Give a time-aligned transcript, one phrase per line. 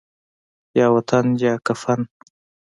[0.77, 2.01] یا وطن یا کفن